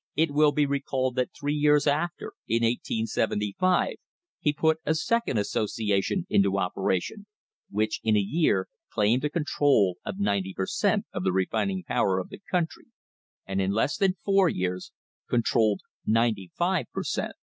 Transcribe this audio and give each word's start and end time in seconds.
* 0.00 0.02
It 0.16 0.32
will 0.32 0.50
be 0.50 0.66
recalled 0.66 1.14
that 1.14 1.30
three 1.38 1.54
years 1.54 1.86
after, 1.86 2.32
in 2.48 2.64
1875, 2.64 3.94
he 4.40 4.52
put 4.52 4.80
a 4.84 4.92
second 4.96 5.38
association 5.38 6.26
into 6.28 6.58
operation, 6.58 7.26
which 7.70 8.00
in 8.02 8.16
a 8.16 8.18
year 8.18 8.66
claimed 8.92 9.24
a 9.24 9.30
control 9.30 9.98
of 10.04 10.18
ninety 10.18 10.52
per 10.52 10.66
cent, 10.66 11.06
of 11.12 11.22
the 11.22 11.30
refining 11.32 11.84
power 11.84 12.18
of 12.18 12.28
the 12.28 12.40
country, 12.50 12.86
and 13.46 13.60
in 13.60 13.70
less 13.70 13.96
than 13.96 14.16
four 14.24 14.48
years 14.48 14.90
controlled 15.30 15.82
ninety 16.04 16.50
five 16.56 16.86
per 16.92 17.04
cent. 17.04 17.36